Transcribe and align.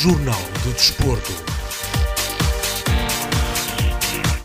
Jornal 0.00 0.40
do 0.62 0.72
Desporto. 0.74 1.32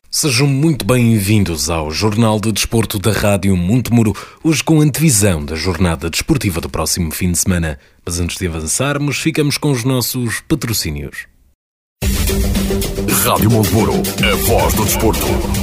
Sejam 0.10 0.48
muito 0.48 0.84
bem-vindos 0.84 1.70
ao 1.70 1.92
Jornal 1.92 2.40
de 2.40 2.52
Desporto 2.52 2.98
da 2.98 3.12
Rádio 3.12 3.56
Montemuro, 3.56 4.16
hoje 4.44 4.64
com 4.64 4.82
antevisão 4.82 5.46
da 5.46 5.54
jornada 5.56 6.10
desportiva 6.10 6.60
do 6.60 6.68
próximo 6.68 7.12
fim 7.12 7.32
de 7.32 7.38
semana. 7.38 7.78
Mas 8.04 8.20
antes 8.20 8.40
de 8.40 8.48
avançarmos, 8.48 9.20
ficamos 9.20 9.60
com 9.60 9.70
os 9.70 9.84
nossos 9.84 10.42
patrocínios. 10.42 11.28
Rádio 13.24 13.52
Montemuro, 13.52 13.94
a 13.94 14.36
voz 14.48 14.74
do 14.74 14.86
desporto. 14.86 15.63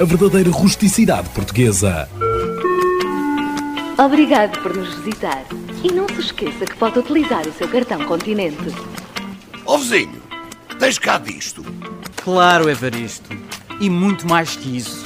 a 0.00 0.04
verdadeira 0.04 0.50
rusticidade 0.50 1.28
portuguesa. 1.30 2.08
Obrigado 3.98 4.60
por 4.62 4.76
nos 4.76 4.94
visitar. 4.96 5.44
E 5.82 5.90
não 5.92 6.06
se 6.08 6.20
esqueça 6.20 6.64
que 6.64 6.76
pode 6.76 6.98
utilizar 6.98 7.46
o 7.46 7.52
seu 7.52 7.68
cartão 7.68 8.04
Continente. 8.04 8.56
Ó 9.66 9.76
vizinho, 9.76 10.22
tens 10.78 10.98
cá 10.98 11.18
disto? 11.18 11.64
Claro, 12.16 12.70
Evaristo. 12.70 13.30
E 13.80 13.90
muito 13.90 14.26
mais 14.28 14.56
que 14.56 14.76
isso. 14.76 15.04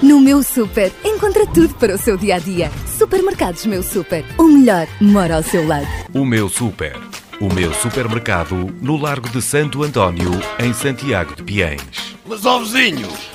No 0.00 0.20
meu 0.20 0.42
super, 0.42 0.92
encontra 1.04 1.46
tudo 1.46 1.74
para 1.74 1.94
o 1.94 1.98
seu 1.98 2.16
dia 2.16 2.36
a 2.36 2.38
dia. 2.38 2.70
Supermercados 2.98 3.66
Meu 3.66 3.82
Super. 3.82 4.24
O 4.38 4.44
melhor 4.44 4.86
mora 5.00 5.36
ao 5.36 5.42
seu 5.42 5.66
lado. 5.66 5.86
O 6.12 6.24
meu 6.24 6.48
super. 6.48 6.96
O 7.40 7.52
meu 7.52 7.72
supermercado 7.74 8.54
no 8.80 8.96
Largo 8.96 9.28
de 9.28 9.42
Santo 9.42 9.82
António, 9.82 10.30
em 10.60 10.72
Santiago 10.72 11.34
de 11.34 11.42
Piens. 11.42 12.16
Mas 12.24 12.46
ó 12.46 12.60
vizinho, 12.60 13.08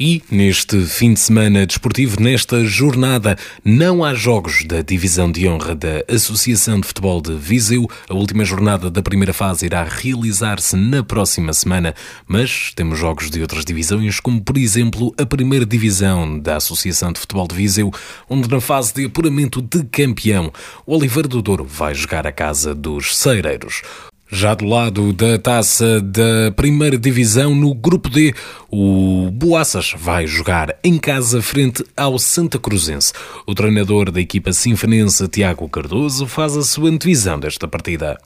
E 0.00 0.22
neste 0.30 0.80
fim 0.86 1.12
de 1.12 1.18
semana 1.18 1.66
desportivo, 1.66 2.20
nesta 2.20 2.64
jornada, 2.64 3.36
não 3.64 4.04
há 4.04 4.14
jogos 4.14 4.62
da 4.64 4.80
divisão 4.80 5.32
de 5.32 5.48
honra 5.48 5.74
da 5.74 6.04
Associação 6.08 6.80
de 6.80 6.86
Futebol 6.86 7.20
de 7.20 7.34
Viseu. 7.34 7.84
A 8.08 8.14
última 8.14 8.44
jornada 8.44 8.92
da 8.92 9.02
primeira 9.02 9.32
fase 9.32 9.66
irá 9.66 9.82
realizar-se 9.82 10.76
na 10.76 11.02
próxima 11.02 11.52
semana, 11.52 11.96
mas 12.28 12.72
temos 12.76 12.96
jogos 12.96 13.28
de 13.28 13.42
outras 13.42 13.64
divisões, 13.64 14.20
como 14.20 14.40
por 14.40 14.56
exemplo 14.56 15.12
a 15.18 15.26
primeira 15.26 15.66
divisão 15.66 16.38
da 16.38 16.58
Associação 16.58 17.12
de 17.12 17.18
Futebol 17.18 17.48
de 17.48 17.56
Viseu, 17.56 17.92
onde 18.30 18.48
na 18.48 18.60
fase 18.60 18.94
de 18.94 19.06
apuramento 19.06 19.60
de 19.60 19.82
campeão, 19.82 20.52
o 20.86 20.94
Oliveira 20.94 21.26
do 21.26 21.42
Douro 21.42 21.64
vai 21.64 21.92
jogar 21.92 22.24
a 22.24 22.30
casa 22.30 22.72
dos 22.72 23.16
Cereiros. 23.16 23.82
Já 24.30 24.54
do 24.54 24.66
lado 24.66 25.10
da 25.14 25.38
taça 25.38 26.02
da 26.02 26.52
primeira 26.54 26.98
divisão, 26.98 27.54
no 27.54 27.74
grupo 27.74 28.10
D, 28.10 28.34
o 28.70 29.30
Boaças 29.30 29.94
vai 29.96 30.26
jogar 30.26 30.68
em 30.84 31.00
casa 31.00 31.40
frente 31.40 31.82
ao 31.96 32.18
Santa 32.18 32.58
Cruzense. 32.58 33.14
O 33.46 33.54
treinador 33.54 34.12
da 34.12 34.20
equipa 34.20 34.52
sinfonense, 34.52 35.26
Tiago 35.30 35.66
Cardoso, 35.70 36.26
faz 36.26 36.58
a 36.58 36.62
sua 36.62 36.90
antevisão 36.90 37.40
desta 37.40 37.66
partida. 37.66 38.18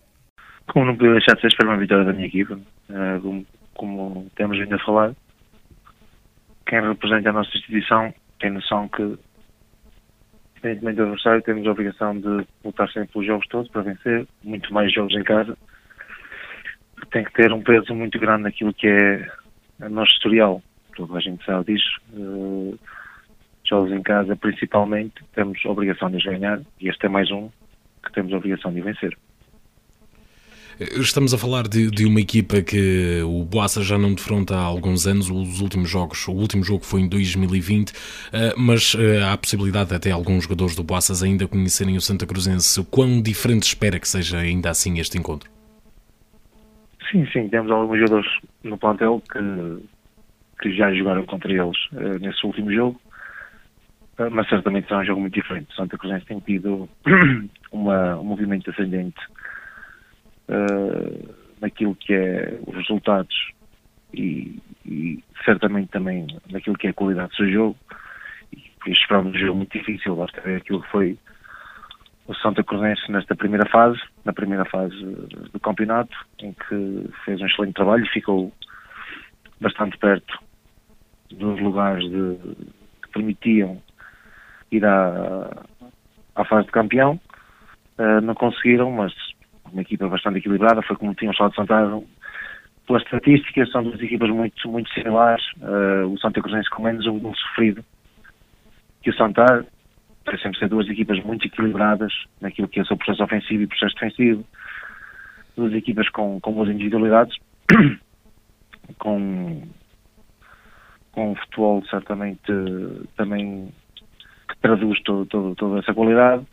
Como 0.72 0.86
não 0.86 0.96
podia 0.96 1.12
deixar 1.12 1.36
de 1.36 1.42
ser, 1.42 1.46
espero 1.46 1.70
uma 1.70 1.78
vitória 1.78 2.04
da 2.04 2.12
minha 2.12 2.26
equipa. 2.26 2.58
Como, 3.22 3.46
como, 3.74 4.26
temos 4.34 4.58
vindo 4.58 4.74
a 4.74 4.78
falar, 4.80 5.12
quem 6.66 6.80
representa 6.80 7.30
a 7.30 7.32
nossa 7.32 7.56
instituição 7.56 8.12
tem 8.40 8.50
noção 8.50 8.88
que, 8.88 9.02
independentemente 10.56 10.96
do 10.96 11.02
adversário, 11.04 11.42
temos 11.42 11.64
a 11.64 11.70
obrigação 11.70 12.18
de 12.18 12.44
lutar 12.64 12.90
sempre 12.90 13.12
pelos 13.12 13.26
jogos 13.28 13.46
todos 13.46 13.70
para 13.70 13.82
vencer, 13.82 14.26
muito 14.42 14.74
mais 14.74 14.92
jogos 14.92 15.14
em 15.14 15.22
casa 15.22 15.56
tem 17.06 17.24
que 17.24 17.32
ter 17.32 17.52
um 17.52 17.62
peso 17.62 17.94
muito 17.94 18.18
grande 18.18 18.44
naquilo 18.44 18.72
que 18.72 18.86
é 18.86 19.88
nosso 19.88 20.12
historial. 20.12 20.62
Toda 20.96 21.16
a 21.16 21.20
gente 21.20 21.44
sabe 21.44 21.72
disso. 21.72 22.00
Uh, 22.12 22.78
jogos 23.64 23.92
em 23.92 24.02
casa, 24.02 24.36
principalmente, 24.36 25.14
temos 25.34 25.58
a 25.64 25.70
obrigação 25.70 26.10
de 26.10 26.18
ganhar 26.22 26.60
e 26.80 26.88
este 26.88 27.06
é 27.06 27.08
mais 27.08 27.30
um 27.30 27.48
que 28.04 28.12
temos 28.12 28.32
a 28.32 28.36
obrigação 28.36 28.72
de 28.72 28.80
vencer. 28.80 29.16
Estamos 30.80 31.32
a 31.32 31.38
falar 31.38 31.68
de, 31.68 31.90
de, 31.90 32.06
uma 32.06 32.20
equipa 32.20 32.60
que 32.60 33.22
o 33.22 33.44
Boassa 33.44 33.82
já 33.82 33.98
não 33.98 34.14
defronta 34.14 34.56
há 34.56 34.62
alguns 34.62 35.06
anos, 35.06 35.30
os 35.30 35.60
últimos 35.60 35.88
jogos, 35.88 36.26
o 36.26 36.32
último 36.32 36.64
jogo 36.64 36.84
foi 36.84 37.02
em 37.02 37.08
2020, 37.08 37.90
uh, 37.90 37.94
mas 38.56 38.94
uh, 38.94 38.98
há 39.24 39.32
a 39.34 39.38
possibilidade 39.38 39.90
de 39.90 39.96
até 39.96 40.10
alguns 40.10 40.44
jogadores 40.44 40.74
do 40.74 40.82
Boaças 40.82 41.22
ainda 41.22 41.46
conhecerem 41.46 41.96
o 41.96 42.00
Santa 42.00 42.26
Cruzense. 42.26 42.84
Quão 42.90 43.20
diferente 43.20 43.64
espera 43.64 44.00
que 44.00 44.08
seja 44.08 44.38
ainda 44.38 44.70
assim 44.70 44.98
este 44.98 45.18
encontro? 45.18 45.50
Sim, 47.12 47.26
sim, 47.26 47.48
temos 47.50 47.70
alguns 47.70 47.98
jogadores 47.98 48.38
no 48.64 48.78
plantel 48.78 49.22
que, 49.30 49.86
que 50.62 50.74
já 50.74 50.90
jogaram 50.94 51.26
contra 51.26 51.52
eles 51.52 51.76
uh, 51.92 52.18
nesse 52.18 52.46
último 52.46 52.72
jogo, 52.72 52.98
uh, 54.18 54.30
mas 54.30 54.48
certamente 54.48 54.88
será 54.88 55.00
um 55.00 55.04
jogo 55.04 55.20
muito 55.20 55.34
diferente. 55.34 55.76
Santa 55.76 55.98
Cruzense 55.98 56.24
tem 56.24 56.40
tido 56.40 56.88
uma, 57.70 58.18
um 58.18 58.24
movimento 58.24 58.70
ascendente 58.70 59.20
uh, 60.48 61.34
naquilo 61.60 61.94
que 61.94 62.14
é 62.14 62.58
os 62.66 62.74
resultados 62.74 63.52
e, 64.14 64.58
e, 64.86 65.22
certamente 65.44 65.90
também 65.90 66.26
naquilo 66.50 66.78
que 66.78 66.86
é 66.86 66.90
a 66.90 66.94
qualidade 66.94 67.28
do 67.28 67.36
seu 67.36 67.52
jogo. 67.52 67.76
E 68.86 68.90
esperamos 68.90 69.34
um 69.34 69.38
jogo 69.38 69.56
muito 69.56 69.78
difícil, 69.78 70.16
basta 70.16 70.40
ver 70.40 70.56
aquilo 70.56 70.80
que 70.80 70.90
foi 70.90 71.18
o 72.26 72.34
Santa 72.34 72.62
Cruzense 72.62 73.10
nesta 73.10 73.34
primeira 73.34 73.68
fase, 73.68 74.00
na 74.24 74.32
primeira 74.32 74.64
fase 74.64 74.94
do 75.52 75.60
campeonato, 75.60 76.16
em 76.40 76.52
que 76.52 77.10
fez 77.24 77.40
um 77.40 77.46
excelente 77.46 77.74
trabalho 77.74 78.06
ficou 78.06 78.52
bastante 79.60 79.96
perto 79.98 80.38
dos 81.30 81.60
lugares 81.60 82.04
de, 82.08 82.36
que 83.02 83.08
permitiam 83.12 83.80
ir 84.70 84.84
à, 84.84 85.64
à 86.34 86.44
fase 86.44 86.66
de 86.66 86.72
campeão. 86.72 87.20
Uh, 87.98 88.20
não 88.22 88.34
conseguiram, 88.34 88.90
mas 88.90 89.12
uma 89.70 89.82
equipa 89.82 90.08
bastante 90.08 90.38
equilibrada, 90.38 90.82
foi 90.82 90.96
como 90.96 91.14
tinham 91.14 91.32
estado 91.32 91.50
de 91.50 91.56
Santana 91.56 92.02
pela 92.86 92.98
estatística, 92.98 93.64
são 93.66 93.82
duas 93.82 94.00
equipas 94.00 94.28
muito, 94.30 94.68
muito 94.68 94.92
similares. 94.92 95.44
Uh, 95.58 96.06
o 96.12 96.18
Santa 96.18 96.40
Cruzense 96.40 96.68
com 96.70 96.82
menos 96.82 97.06
um 97.06 97.18
gol 97.18 97.34
sofrido 97.34 97.84
que 99.02 99.10
o 99.10 99.14
Santar. 99.14 99.64
Parecem 100.24 100.54
ser 100.54 100.68
duas 100.68 100.88
equipas 100.88 101.22
muito 101.24 101.46
equilibradas 101.46 102.12
naquilo 102.40 102.68
que 102.68 102.78
é 102.78 102.82
o 102.82 102.86
seu 102.86 102.96
processo 102.96 103.24
ofensivo 103.24 103.62
e 103.62 103.66
processo 103.66 103.94
defensivo. 103.94 104.44
Duas 105.56 105.72
equipas 105.74 106.08
com, 106.10 106.40
com 106.40 106.52
boas 106.52 106.68
individualidades, 106.68 107.36
com, 108.98 109.62
com 111.12 111.32
um 111.32 111.34
futebol 111.36 111.84
certamente 111.86 112.40
também 113.16 113.72
que 114.48 114.56
traduz 114.58 115.00
todo, 115.02 115.26
todo, 115.26 115.54
toda 115.54 115.80
essa 115.80 115.92
qualidade 115.92 116.46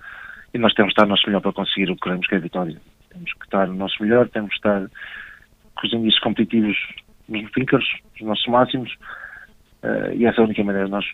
e 0.54 0.58
nós 0.58 0.74
temos 0.74 0.94
que 0.94 1.00
estar 1.00 1.06
o 1.06 1.10
nosso 1.10 1.28
melhor 1.28 1.42
para 1.42 1.54
conseguir 1.54 1.92
o 1.92 1.96
que 1.96 2.02
queremos, 2.02 2.28
que 2.28 2.36
é 2.36 2.38
a 2.38 2.42
vitória. 2.42 2.82
Temos 3.10 3.34
que 3.34 3.44
estar 3.46 3.70
o 3.70 3.74
nosso 3.74 4.02
melhor, 4.02 4.28
temos 4.30 4.50
que 4.50 4.56
estar 4.56 4.88
com 5.76 5.88
os 5.88 5.94
índices 5.94 6.20
competitivos 6.20 6.78
nos 7.28 7.50
píncaros, 7.52 7.88
os 8.16 8.22
nossos 8.22 8.48
máximos, 8.48 8.92
uh, 9.84 10.14
e 10.16 10.26
essa 10.26 10.40
é 10.40 10.42
a 10.42 10.46
única 10.46 10.64
maneira 10.64 10.88
de 10.88 10.92
nós 10.92 11.06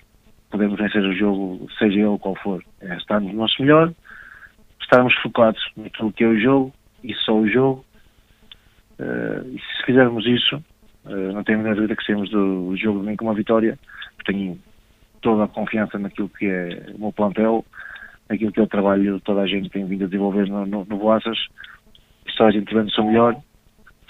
podemos 0.55 0.79
vencer 0.79 1.03
o 1.03 1.13
jogo, 1.13 1.67
seja 1.77 1.99
ele 1.99 2.17
qual 2.17 2.33
for. 2.35 2.63
É 2.79 2.95
estarmos 2.95 3.33
no 3.33 3.39
nosso 3.39 3.61
melhor, 3.61 3.93
estarmos 4.79 5.13
focados 5.15 5.61
naquilo 5.75 6.13
que 6.13 6.23
é 6.23 6.27
o 6.27 6.39
jogo 6.39 6.73
e 7.03 7.13
só 7.13 7.35
o 7.35 7.47
jogo. 7.47 7.85
Uh, 8.97 9.45
e 9.49 9.59
se 9.59 9.85
fizermos 9.85 10.25
isso, 10.25 10.55
uh, 11.05 11.33
não 11.33 11.43
tenho 11.43 11.59
a 11.59 11.61
menor 11.61 11.75
dúvida 11.75 11.95
que 11.97 12.05
saímos 12.05 12.29
do 12.29 12.73
jogo 12.77 13.03
nem 13.03 13.17
com 13.17 13.25
uma 13.25 13.33
vitória, 13.33 13.77
tenho 14.25 14.57
toda 15.21 15.43
a 15.43 15.47
confiança 15.49 15.99
naquilo 15.99 16.29
que 16.29 16.45
é 16.45 16.85
o 16.95 16.99
meu 16.99 17.11
plantel, 17.11 17.65
naquilo 18.29 18.53
que 18.53 18.61
é 18.61 18.63
o 18.63 18.67
trabalho 18.67 19.19
toda 19.19 19.41
a 19.41 19.47
gente 19.47 19.69
tem 19.69 19.85
vindo 19.85 20.05
a 20.05 20.07
desenvolver 20.07 20.47
no, 20.47 20.65
no, 20.65 20.85
no 20.85 20.97
Boaças. 20.97 21.37
Se 22.33 22.41
a 22.41 22.49
gente 22.49 22.67
tiver 22.67 22.83
no 22.83 22.91
seu 22.91 23.03
melhor, 23.03 23.35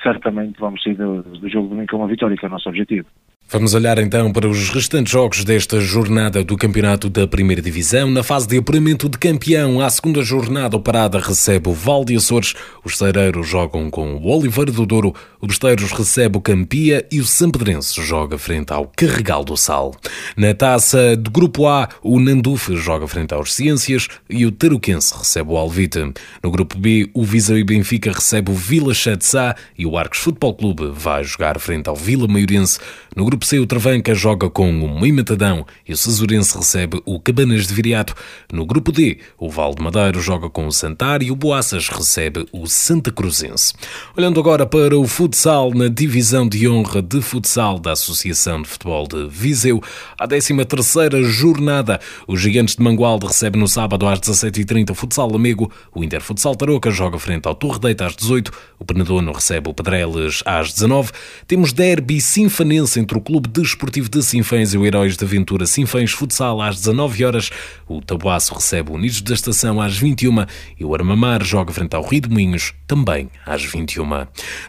certamente 0.04 0.60
vamos 0.60 0.84
sair 0.84 0.94
do, 0.94 1.24
do 1.24 1.50
jogo 1.50 1.70
domingo 1.70 1.90
com 1.90 1.98
uma 1.98 2.08
vitória, 2.08 2.38
que 2.38 2.46
é 2.46 2.48
o 2.48 2.52
nosso 2.52 2.70
objetivo. 2.70 3.08
Vamos 3.56 3.74
olhar 3.74 3.98
então 4.00 4.34
para 4.34 4.50
os 4.50 4.70
restantes 4.70 5.14
jogos 5.14 5.46
desta 5.46 5.80
jornada 5.80 6.44
do 6.44 6.58
Campeonato 6.58 7.10
da 7.10 7.26
Primeira 7.26 7.62
Divisão. 7.62 8.12
Na 8.12 8.22
fase 8.22 8.46
de 8.46 8.58
apuramento 8.58 9.08
de 9.08 9.18
campeão, 9.18 9.80
à 9.80 9.90
segunda 9.90 10.22
jornada, 10.22 10.76
o 10.76 10.80
Parada 10.82 11.20
recebe 11.20 11.70
o 11.70 11.74
Val 11.74 12.04
de 12.04 12.18
Açores, 12.18 12.54
os 12.84 12.98
Cereiros 12.98 13.48
jogam 13.48 13.90
com 13.90 14.16
o 14.16 14.28
Oliveira 14.28 14.74
do 14.74 14.86
Douro, 14.86 15.16
o 15.40 15.48
Besteiros 15.48 15.94
recebe 15.94 16.38
o 16.38 16.42
Campia 16.42 17.08
e 17.10 17.22
o 17.22 17.26
Sampedrense 17.26 17.94
joga 18.02 18.38
frente 18.38 18.74
ao 18.74 18.92
Carregal 18.94 19.46
do 19.46 19.56
Sal. 19.56 19.96
Na 20.36 20.54
taça 20.54 21.16
do 21.16 21.32
Grupo 21.32 21.66
A, 21.66 21.88
o 22.04 22.20
Nandufe 22.20 22.76
joga 22.76 23.08
frente 23.08 23.34
aos 23.34 23.54
Ciências 23.54 24.10
e 24.30 24.46
o 24.46 24.52
Taruquense 24.52 25.18
recebe 25.18 25.54
o 25.54 25.56
Alvite. 25.56 26.12
No 26.44 26.52
Grupo 26.52 26.78
B, 26.78 27.10
o 27.14 27.24
Viseu 27.24 27.58
e 27.58 27.64
Benfica 27.64 28.12
recebe 28.12 28.52
o 28.52 28.54
Vila 28.54 28.94
Chatzá 28.94 29.56
e 29.78 29.86
o 29.86 29.98
Arcos 29.98 30.20
Futebol 30.20 30.54
Clube 30.56 30.92
vai 30.94 31.24
jogar 31.24 31.58
frente 31.58 31.88
ao 31.88 31.96
Vila 31.96 32.28
Maiorense. 32.28 32.80
No 33.16 33.24
grupo 33.24 33.45
C, 33.46 33.60
o 33.60 33.68
Travanca 33.68 34.16
joga 34.16 34.50
com 34.50 34.70
o 34.70 34.88
Moimatadão 34.88 35.66
e 35.88 35.94
o 35.94 35.98
Cesurense 35.98 36.58
recebe 36.58 37.02
o 37.06 37.20
Cabanas 37.20 37.68
de 37.68 37.74
Viriato. 37.74 38.16
No 38.52 38.66
grupo 38.66 38.92
D, 38.92 39.20
o 39.38 39.50
Val 39.50 39.76
de 39.76 39.84
Madeiro 39.84 40.20
joga 40.20 40.50
com 40.50 40.66
o 40.66 40.72
Santar 40.72 41.22
e 41.22 41.30
o 41.30 41.36
Boaças 41.36 41.88
recebe 41.88 42.48
o 42.52 42.66
Santa 42.68 43.12
Cruzense. 43.12 43.74
Olhando 44.18 44.40
agora 44.40 44.66
para 44.66 44.98
o 44.98 45.08
futsal 45.08 45.72
na 45.74 45.88
divisão 45.88 46.50
de 46.50 46.68
honra 46.68 47.02
de 47.02 47.22
futsal 47.22 47.78
da 47.78 47.92
Associação 47.92 48.64
de 48.64 48.68
Futebol 48.68 49.08
de 49.08 49.28
Viseu, 49.30 49.82
a 50.18 50.28
13ª 50.28 51.24
jornada, 51.24 52.00
os 52.28 52.42
Gigantes 52.42 52.76
de 52.76 52.84
Mangualde 52.84 53.28
recebem 53.28 53.62
no 53.62 53.68
sábado 53.68 54.08
às 54.08 54.20
17h30 54.20 54.92
o 54.92 54.96
Futsal 54.96 55.36
Amigo, 55.36 55.72
o 55.94 56.04
Inter 56.04 56.22
Futsal 56.22 56.56
Tarouca 56.56 56.90
joga 56.90 57.20
frente 57.20 57.48
ao 57.48 57.54
Torre 57.54 57.80
Deita 57.80 58.08
às 58.08 58.16
18 58.16 58.52
o 58.80 58.86
Penedono 58.86 59.32
recebe 59.32 59.70
o 59.70 59.74
Pedreles 59.74 60.42
às 60.46 60.74
19 60.74 61.12
Temos 61.48 61.72
derby 61.72 62.20
sinfanense 62.20 63.00
entre 63.00 63.18
o 63.18 63.22
Clube 63.26 63.50
Desportivo 63.50 64.08
de 64.08 64.22
Sinfãs 64.22 64.76
e 64.76 64.78
o 64.78 64.86
Heróis 64.86 65.18
da 65.18 65.26
Aventura 65.26 65.66
Sinfãs 65.66 66.12
Futsal 66.12 66.62
às 66.62 66.76
19 66.76 67.26
horas. 67.26 67.50
O 67.88 68.00
Tabuaço 68.00 68.54
recebe 68.54 68.92
o 68.92 69.00
Nidos 69.00 69.20
da 69.20 69.34
Estação 69.34 69.82
às 69.82 69.98
21 69.98 70.46
e 70.80 70.86
o 70.86 70.94
Armamar 70.94 71.44
joga 71.44 71.74
frente 71.74 71.96
ao 71.96 72.08
Rio 72.08 72.22
de 72.22 72.30
Moinhos 72.30 72.76
também 72.86 73.32
às 73.44 73.66
21. 73.66 74.06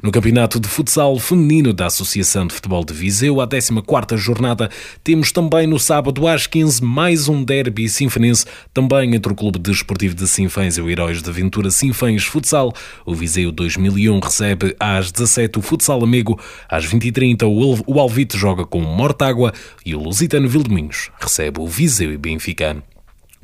No 0.03 0.11
Campeonato 0.11 0.59
de 0.59 0.67
Futsal 0.69 1.19
Feminino 1.19 1.75
da 1.75 1.85
Associação 1.85 2.47
de 2.47 2.55
Futebol 2.55 2.83
de 2.83 2.95
Viseu, 2.95 3.43
a 3.43 3.47
14ª 3.47 4.17
jornada, 4.17 4.71
temos 5.05 5.31
também 5.31 5.67
no 5.67 5.79
sábado 5.79 6.27
às 6.27 6.47
15 6.47 6.83
mais 6.83 7.29
um 7.29 7.45
derby 7.45 7.91
sinfanense, 7.91 8.47
também 8.73 9.15
entre 9.15 9.31
o 9.31 9.37
Clube 9.37 9.59
Desportivo 9.59 10.15
de 10.15 10.27
Sinfãs 10.27 10.79
e 10.79 10.81
o 10.81 10.89
Heróis 10.89 11.21
da 11.21 11.31
Aventura 11.31 11.71
Sinfãs 11.71 12.25
Futsal. 12.25 12.73
O 13.05 13.15
Viseu 13.15 13.53
2001 13.53 14.19
recebe 14.19 14.75
às 14.81 15.13
17 15.13 15.59
o 15.59 15.63
Futsal 15.63 16.03
Amigo, 16.03 16.41
às 16.67 16.87
20h30 16.87 17.43
o 17.87 18.01
Alvito 18.01 18.39
joga 18.39 18.46
com 18.55 18.79
o 18.79 18.83
Mortágua 18.83 19.53
e 19.85 19.95
o 19.95 19.99
Lusitano 19.99 20.49
Vildominhos 20.49 21.11
recebe 21.19 21.61
o 21.61 21.67
Viseu 21.67 22.13
e 22.13 22.17
Benfica. 22.17 22.83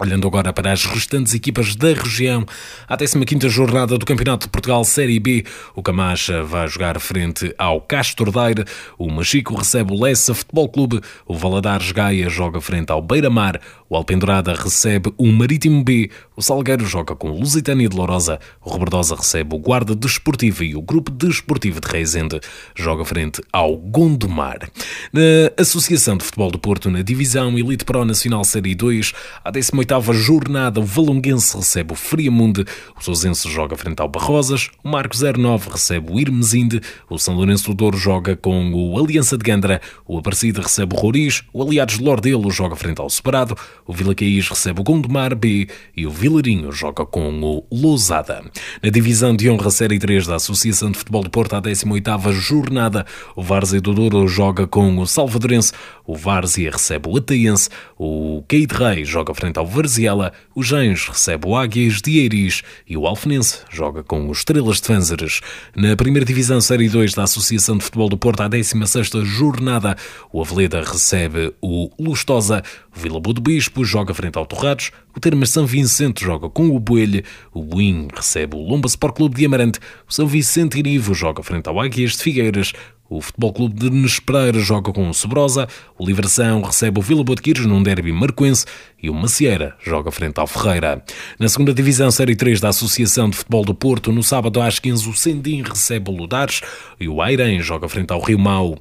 Olhando 0.03 0.27
agora 0.27 0.53
para 0.53 0.73
as 0.73 0.85
restantes 0.85 1.33
equipas 1.33 1.77
da 1.77 1.95
região, 1.95 2.45
à 2.89 2.97
15 2.97 3.49
jornada 3.49 3.97
do 3.97 4.05
Campeonato 4.05 4.47
de 4.47 4.51
Portugal 4.51 4.83
Série 4.83 5.21
B, 5.21 5.45
o 5.77 5.83
Camacha 5.83 6.43
vai 6.43 6.67
jogar 6.67 6.99
frente 6.99 7.55
ao 7.57 7.81
Castro 7.81 8.33
Daire, 8.33 8.65
o 8.99 9.09
Machico 9.09 9.55
recebe 9.55 9.93
o 9.93 10.03
Lessa 10.03 10.35
Futebol 10.35 10.69
Clube, 10.69 11.01
o 11.25 11.37
Valadares 11.37 11.93
Gaia 11.93 12.29
joga 12.29 12.61
frente 12.61 12.91
ao 12.91 13.01
Beira-Mar, 13.01 13.61
o 13.89 13.95
Alpendurada 13.95 14.55
recebe 14.55 15.13
o 15.17 15.27
Marítimo 15.31 15.85
B, 15.85 16.11
o 16.35 16.43
Salgueiro 16.43 16.85
joga 16.85 17.15
com 17.15 17.31
o 17.31 17.39
Lusitânia 17.39 17.89
de 17.89 17.95
Lourosa, 17.95 18.41
o 18.61 18.71
Robertosa 18.71 19.15
recebe 19.15 19.55
o 19.55 19.59
Guarda 19.59 19.95
Desportiva 19.95 20.65
e 20.65 20.75
o 20.75 20.83
Grupo 20.83 21.13
Desportivo 21.13 21.81
de 21.81 21.87
Reisende 21.87 22.41
joga 22.75 23.05
frente 23.05 23.41
ao 23.53 23.77
Gondomar. 23.77 24.69
Na 25.13 25.21
Associação 25.57 26.17
de 26.17 26.25
Futebol 26.25 26.51
do 26.51 26.59
Porto, 26.59 26.91
na 26.91 27.03
Divisão 27.03 27.57
Elite 27.57 27.85
Pro 27.85 28.05
Nacional 28.05 28.43
Série 28.45 28.75
2, 28.75 29.13
à 29.45 29.51
18 29.51 29.92
oitava 29.93 30.15
jornada, 30.15 30.81
o 30.81 30.85
Valonguense 30.85 31.55
recebe 31.55 31.93
o 31.93 31.95
Friamunde, 31.95 32.65
o 32.99 33.05
Sousense 33.05 33.47
joga 33.51 33.77
frente 33.77 34.01
ao 34.01 34.09
Barrosas, 34.09 34.71
o 34.83 34.89
Marco 34.89 35.15
09 35.15 35.69
recebe 35.69 36.11
o 36.11 36.19
Irmesinde, 36.19 36.81
o 37.11 37.19
São 37.19 37.35
Lourenço 37.35 37.67
do 37.67 37.75
Douro 37.75 37.99
joga 37.99 38.35
com 38.35 38.73
o 38.73 38.99
Aliança 38.99 39.37
de 39.37 39.45
Gandra, 39.45 39.83
o 40.09 40.17
Aparecida 40.17 40.63
recebe 40.63 40.97
o 40.97 40.99
Roriz, 40.99 41.43
o 41.53 41.63
Aliados 41.63 41.99
de 41.99 42.05
Lordelo 42.05 42.51
joga 42.51 42.75
frente 42.75 43.03
ao 43.03 43.11
Separado 43.11 43.55
o 43.87 43.93
Vila 43.93 44.15
Caís 44.15 44.49
recebe 44.49 44.81
o 44.81 44.85
Gondomar 44.85 45.35
B 45.37 45.69
e 45.95 46.07
o 46.07 46.11
Vilarinho 46.11 46.73
joga 46.73 47.05
com 47.05 47.29
o 47.43 47.67
Lousada. 47.71 48.43
Na 48.83 48.89
divisão 48.89 49.37
de 49.37 49.51
honra 49.51 49.71
Série 49.71 49.99
3 49.99 50.27
da 50.27 50.37
Associação 50.37 50.91
de 50.91 50.99
Futebol 50.99 51.23
de 51.23 51.29
Porto, 51.29 51.55
à 51.55 51.61
18ª 51.61 52.33
jornada, 52.33 53.05
o 53.37 53.43
Várzea 53.43 53.81
do 53.81 53.93
Douro 53.93 54.27
joga 54.27 54.67
com 54.67 54.97
o 54.99 55.07
Salvadorense, 55.07 55.73
o 56.07 56.17
Várzea 56.17 56.71
recebe 56.71 57.09
o 57.09 57.17
Ataense, 57.17 57.69
o 57.99 58.43
Caide 58.49 58.75
Rei 58.75 59.05
joga 59.05 59.35
frente 59.35 59.59
ao 59.59 59.67
Varziela, 59.67 60.33
o 60.55 60.63
Gens 60.63 61.09
recebe 61.09 61.47
o 61.47 61.57
Águias 61.57 62.01
de 62.01 62.19
Eiris 62.19 62.63
e 62.87 62.97
o 62.97 63.07
Alfenense 63.07 63.61
joga 63.71 64.03
com 64.03 64.29
os 64.29 64.39
Estrelas 64.39 64.81
de 64.81 64.87
Fânzares. 64.87 65.41
Na 65.75 65.97
primeira 65.97 66.25
divisão 66.25 66.61
Série 66.61 66.89
2 66.89 67.15
da 67.15 67.25
Associação 67.25 67.77
de 67.77 67.85
Futebol 67.85 68.09
do 68.09 68.19
Porto, 68.19 68.41
a 68.41 68.51
16ª 68.51 69.25
jornada, 69.25 69.97
o 70.33 70.41
Aveleda 70.41 70.83
recebe 70.83 71.55
o 71.61 71.91
Lustosa, 71.99 72.63
o 72.95 73.01
Vila 73.01 73.21
Boa 73.21 73.35
do 73.35 73.41
Bispo 73.41 73.85
joga 73.85 74.13
frente 74.13 74.37
ao 74.37 74.47
Torrados, 74.47 74.91
o 75.15 75.21
Termas 75.21 75.51
São 75.51 75.67
Vicente 75.67 76.25
joga 76.25 76.49
com 76.49 76.75
o 76.75 76.81
Boelho, 76.81 77.23
o 77.53 77.63
Buim 77.63 78.09
recebe 78.15 78.57
o 78.57 78.61
Lomba 78.61 78.87
Sport 78.87 79.17
Clube 79.17 79.37
de 79.37 79.47
Amarante, 79.47 79.79
o 80.09 80.13
São 80.13 80.27
Vicente 80.27 80.79
Irivo 80.79 81.15
joga 81.15 81.43
frente 81.43 81.69
ao 81.69 81.81
Águias 81.81 82.13
de 82.13 82.23
Figueiras, 82.23 82.73
o 83.17 83.21
Futebol 83.21 83.53
Clube 83.53 83.75
de 83.75 83.91
Nespereira 83.91 84.59
joga 84.59 84.93
com 84.93 85.09
o 85.09 85.13
Sobrosa, 85.13 85.69
o 85.99 86.07
Livração 86.07 86.63
recebe 86.63 86.99
o 86.99 87.03
Vila 87.03 87.23
Botequires 87.23 87.67
num 87.67 87.83
derby 87.83 88.11
marquense 88.11 88.65
e 89.03 89.11
o 89.11 89.15
Macieira 89.15 89.77
joga 89.83 90.11
frente 90.11 90.39
ao 90.39 90.47
Ferreira. 90.47 91.05
Na 91.39 91.49
segunda 91.49 91.75
divisão 91.75 92.11
Série 92.11 92.35
3 92.35 92.61
da 92.61 92.71
Associação 92.71 93.29
de 93.29 93.37
Futebol 93.37 93.65
do 93.65 93.75
Porto, 93.75 94.11
no 94.13 94.23
sábado 94.23 94.61
às 94.61 94.79
15 94.79 95.09
o 95.09 95.15
Sendim 95.15 95.63
recebe 95.63 96.11
o 96.11 96.15
Ludares 96.15 96.63
e 96.99 97.09
o 97.09 97.21
Airém 97.21 97.61
joga 97.61 97.89
frente 97.89 98.13
ao 98.13 98.21
Rio 98.21 98.39
Mau. 98.39 98.79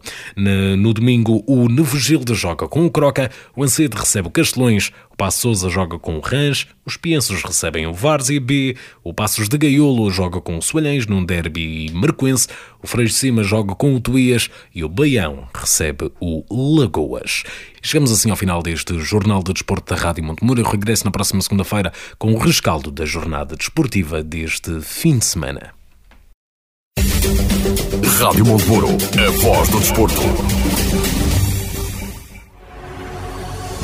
No 0.78 0.94
domingo 0.94 1.44
o 1.46 1.68
Nevogilde 1.68 2.34
joga 2.34 2.68
com 2.68 2.86
o 2.86 2.92
Croca, 2.92 3.30
o 3.56 3.64
Ancedo 3.64 3.98
recebe 3.98 4.30
o 4.30 4.32
Castelões, 4.32 4.92
o 5.12 5.16
Passo 5.18 5.42
Sousa 5.42 5.70
joga 5.70 6.00
com 6.00 6.18
o 6.18 6.20
Rãs, 6.20 6.68
os 6.86 6.98
Piensos 6.98 7.44
recebem 7.44 7.86
o 7.86 7.94
Várzea 7.94 8.40
B, 8.40 8.76
o 9.04 9.14
Passos 9.14 9.50
de 9.50 9.58
Gaiolo 9.58 10.10
joga 10.10 10.42
com 10.42 10.58
o 10.58 10.62
Soalhães 10.62 11.06
num 11.06 11.24
derby 11.24 11.92
marquense, 11.94 12.48
o 12.82 12.88
Freixo 12.88 13.14
de 13.14 13.20
Cima 13.20 13.44
joga 13.44 13.76
com 13.76 13.96
o 13.96 14.00
Tuías 14.00 14.50
e 14.74 14.84
o 14.84 14.90
Baião 14.90 15.48
recebe 15.54 16.12
o 16.20 16.44
Lagoas. 16.80 17.44
Chegamos 17.82 18.12
assim 18.12 18.30
ao 18.30 18.38
final 18.38 18.62
deste 18.62 19.00
Jornal 19.00 19.44
de 19.44 19.54
Desporto 19.54 19.94
da 19.94 20.00
Rádio 20.00 20.24
Montemuro. 20.24 20.62
Eu 20.62 20.70
regresso 20.70 21.06
na 21.06 21.12
próxima 21.12 21.42
segunda-feira 21.42 21.92
com 22.18 22.34
o 22.34 22.38
rescaldo 22.38 22.92
da 22.92 23.06
jornada 23.06 23.56
desportiva 23.56 24.24
deste 24.24 24.82
fim 24.82 25.18
de 25.18 25.26
semana. 25.26 25.74
Rádio 28.20 28.46
Montemuro, 28.46 28.88
a 28.88 29.32
voz 29.42 29.70
do 29.70 29.80
desporto. 29.80 31.21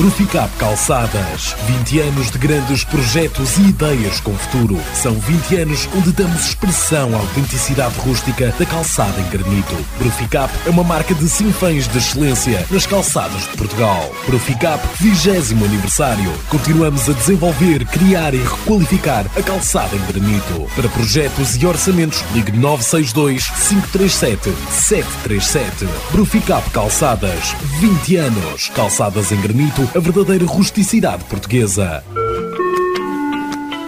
Proficap 0.00 0.48
Calçadas. 0.56 1.54
20 1.66 2.00
anos 2.00 2.30
de 2.30 2.38
grandes 2.38 2.84
projetos 2.84 3.58
e 3.58 3.68
ideias 3.68 4.18
com 4.18 4.32
futuro. 4.32 4.80
São 4.94 5.12
20 5.12 5.56
anos 5.56 5.86
onde 5.94 6.10
damos 6.12 6.46
expressão 6.46 7.14
à 7.14 7.18
autenticidade 7.18 7.98
rústica 7.98 8.46
da 8.58 8.64
calçada 8.64 9.20
em 9.20 9.28
granito. 9.28 9.76
Proficap 9.98 10.50
é 10.64 10.70
uma 10.70 10.82
marca 10.82 11.14
de 11.14 11.28
sinfãs 11.28 11.86
de 11.86 11.98
excelência 11.98 12.66
nas 12.70 12.86
calçadas 12.86 13.42
de 13.42 13.58
Portugal. 13.58 14.10
Proficap, 14.24 14.82
20 14.98 15.52
aniversário. 15.66 16.32
Continuamos 16.48 17.06
a 17.10 17.12
desenvolver, 17.12 17.84
criar 17.84 18.32
e 18.32 18.38
requalificar 18.38 19.26
a 19.36 19.42
calçada 19.42 19.94
em 19.94 20.06
granito. 20.06 20.66
Para 20.74 20.88
projetos 20.88 21.56
e 21.56 21.66
orçamentos, 21.66 22.24
ligue 22.32 22.52
962 22.52 23.50
537 23.68 24.50
737. 24.70 25.86
Proficap 26.10 26.70
Calçadas. 26.70 27.54
20 27.80 28.16
anos. 28.16 28.70
Calçadas 28.74 29.30
em 29.30 29.40
granito, 29.42 29.89
a 29.94 29.98
verdadeira 29.98 30.44
rusticidade 30.44 31.24
portuguesa. 31.24 32.04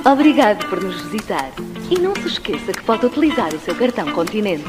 Obrigado 0.04 0.66
por 0.68 0.82
nos 0.82 1.00
visitar. 1.02 1.52
E 1.90 1.98
não 1.98 2.14
se 2.16 2.26
esqueça 2.26 2.72
que 2.72 2.82
pode 2.82 3.06
utilizar 3.06 3.54
o 3.54 3.60
seu 3.60 3.74
cartão 3.74 4.10
Continente. 4.12 4.64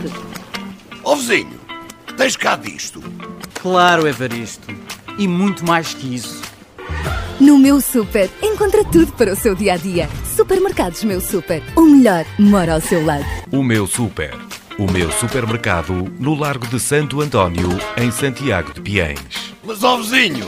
Ó 1.03 1.15
vizinho, 1.15 1.59
tens 2.17 2.35
cá 2.35 2.55
disto. 2.55 3.01
Claro, 3.61 4.07
Evaristo. 4.07 4.67
E 5.17 5.27
muito 5.27 5.65
mais 5.65 5.93
que 5.93 6.15
isso. 6.15 6.41
No 7.39 7.57
meu 7.57 7.81
super, 7.81 8.29
encontra 8.41 8.83
tudo 8.83 9.11
para 9.13 9.33
o 9.33 9.35
seu 9.35 9.55
dia 9.55 9.73
a 9.73 9.77
dia. 9.77 10.09
Supermercados 10.35 11.03
Meu 11.03 11.19
Super. 11.19 11.63
O 11.75 11.81
melhor 11.81 12.25
mora 12.37 12.73
ao 12.73 12.81
seu 12.81 13.03
lado. 13.03 13.25
O 13.51 13.63
meu 13.63 13.87
super. 13.87 14.35
O 14.77 14.91
meu 14.91 15.11
supermercado 15.11 16.11
no 16.19 16.35
Largo 16.35 16.67
de 16.67 16.79
Santo 16.79 17.21
António, 17.21 17.69
em 17.97 18.11
Santiago 18.11 18.73
de 18.73 18.81
Piens. 18.81 19.53
Mas 19.63 19.83
ó 19.83 19.97
vizinho, 19.97 20.47